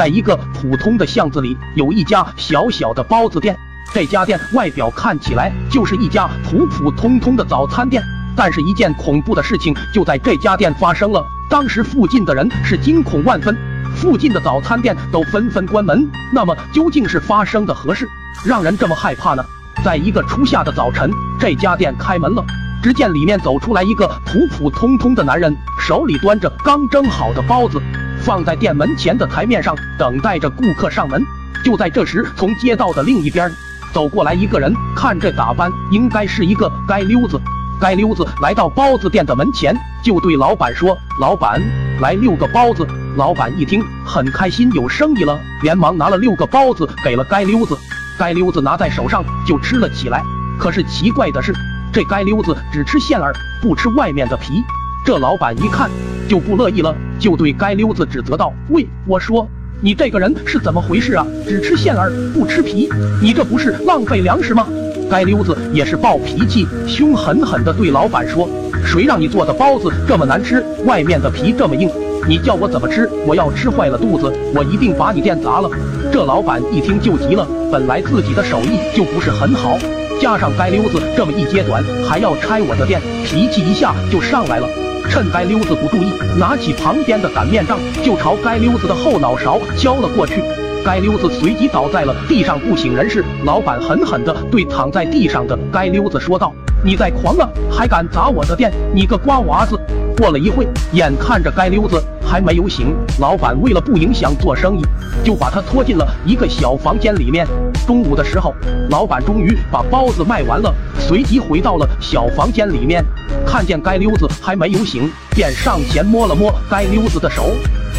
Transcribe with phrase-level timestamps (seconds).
[0.00, 3.54] 在一个普通的巷子里，有一家小小的包子店。
[3.92, 8.02] 这家店外表看起来就是一家普普通通的早餐店，
[8.34, 11.22] 但是，一件恐怖的事情就在这家店发生了。
[11.50, 13.54] 当时附近的人是惊恐万分，
[13.94, 16.10] 附近的早餐店都纷纷关门。
[16.32, 18.08] 那么，究竟是发生的何事，
[18.46, 19.44] 让人这么害怕呢？
[19.84, 22.42] 在一个初夏的早晨，这家店开门了。
[22.82, 27.78] 只见里面走出来一个普普通通的男人，手里端着刚蒸好的包子，
[28.22, 31.24] 放在店门前的台面上，等待着顾客上门。
[31.64, 33.50] 就在这时，从街道的另一边
[33.92, 37.40] 走过来一个人，看这打扮，应该是一个街溜子。
[37.80, 41.60] 街溜子来到包子店的门前，就对老板说：“老板，
[42.00, 47.76] 来六个包子。”老板一听，很开心，有生意了，连忙拿了六个包子给了街溜子。
[48.18, 50.22] 街溜子拿在手上就吃了起来。
[50.58, 51.54] 可是奇怪的是，
[51.92, 54.62] 这街溜子只吃馅儿，不吃外面的皮。
[55.04, 55.90] 这老板一看
[56.28, 59.46] 就不乐意了，就对街溜子指责道：“喂，我说
[59.82, 61.24] 你这个人是怎么回事啊？
[61.46, 62.88] 只吃馅儿不吃皮，
[63.22, 64.66] 你这不是浪费粮食吗？”
[65.10, 68.48] 街溜子也是暴脾气，凶狠狠地对老板说
[68.84, 71.90] ：“谁让你做的包子这么难吃，外面的皮这么硬？
[72.28, 73.08] 你叫我怎么吃？
[73.26, 75.68] 我要吃坏了肚子，我一定把你店砸了。”
[76.12, 79.76] 这老板一听就急了，本来自己的手艺就不是很好。
[80.20, 84.89] 加上街溜子这么一揭短，还要拆我的店，脾气一下就上来了。
[85.08, 90.42] 趁街溜子不注意，拿起旁边的擀面杖就朝街溜子的后脑勺敲了过去。
[90.84, 93.24] 街溜子随即倒在了地上不省人事。
[93.44, 99.78] 老板狠狠地对躺在地上的街溜子说道：“你在狂了，还敢砸我的店，你个瓜娃子！”
[100.16, 104.82] 过了一会，眼看着街溜子还没有醒，老板为了不影响做生意，
[105.24, 107.44] 就把他拖进了一个小房间里面。
[107.88, 108.54] 中午的时候，
[108.88, 113.04] 老板终于把包子卖完了，随即回到了小房间里面，
[113.44, 117.50] 看见该溜子还没有醒，便上前摸了摸该溜子的手，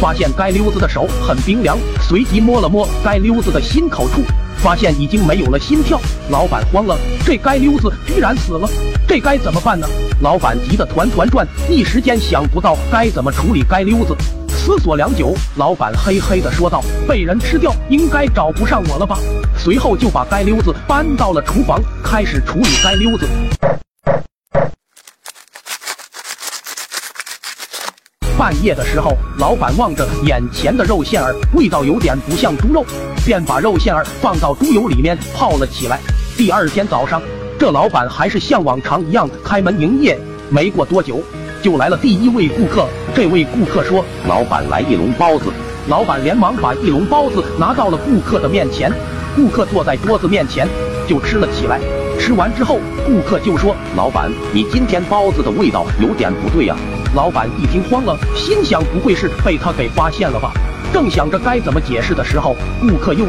[0.00, 4.22] 发现街溜子的手很冰凉，随即摸了摸街溜子的心口处，
[4.58, 6.00] 发现已经没有了心跳。
[6.30, 8.68] 老板慌了，这街溜子居然死了，
[9.08, 9.88] 这该怎么办呢？
[10.20, 14.16] 老板急得团团转，一时间想不到该怎么处理街溜子。
[14.48, 19.18] 思索良久，老板嘿嘿的说道：“被人吃掉，应该找不上我了吧？”
[19.58, 23.26] 随后就把街溜子搬到了厨房，开始处理街溜子。
[28.48, 32.82] 半夜的时候，老板望着眼前的肉馅儿，味道有点不像猪肉，
[33.22, 36.00] 便把肉馅儿放到猪油里面泡了起来。
[36.34, 37.20] 第二天早上，
[37.58, 40.18] 这老板还是像往常一样开门营业。
[40.48, 41.22] 没过多久。
[41.62, 45.52] 就来了第一位顾客，这位顾客说：“老板来一笼包子。”
[45.86, 48.90] 老板连忙把一笼包子拿到了顾客的面前，
[49.36, 50.66] 顾客坐在桌子面前
[51.06, 51.78] 就吃了起来。
[52.18, 56.74] 吃完之后，顾客就说：“老板，你今天包子的味道有点不对呀。”
[57.14, 60.52] 老板一听慌了，心想：不会是被他给发现了吧？
[60.92, 63.28] 正想着该怎么解释的时候，顾客又。